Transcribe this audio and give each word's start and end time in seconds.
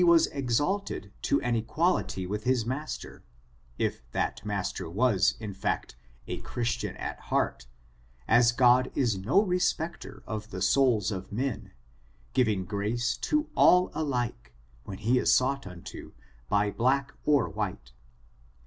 301 0.01 0.13
was 0.15 0.27
exalted 0.33 1.11
to 1.21 1.39
an 1.43 1.55
equality 1.55 2.25
with 2.25 2.43
his 2.43 2.65
master, 2.65 3.23
if 3.77 4.01
that 4.13 4.43
master 4.43 4.89
was, 4.89 5.35
in 5.39 5.53
fact, 5.53 5.95
a 6.25 6.39
Christian 6.39 6.97
at 6.97 7.19
heart, 7.19 7.67
as 8.27 8.51
God 8.51 8.91
is 8.95 9.15
no 9.15 9.43
respecter 9.43 10.23
of 10.25 10.49
the 10.49 10.59
souls 10.63 11.11
of 11.11 11.31
men, 11.31 11.73
giving 12.33 12.65
grace 12.65 13.15
to 13.17 13.47
all 13.53 13.91
alike, 13.93 14.51
when 14.85 14.97
he 14.97 15.19
is 15.19 15.31
sought 15.35 15.67
unto, 15.67 16.13
by 16.49 16.71
black 16.71 17.13
or 17.23 17.47
white. 17.47 17.91